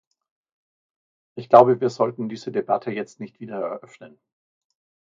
[1.35, 4.19] Ich glaube, wir sollten diese Debatte jetzt nicht wieder eröffnen.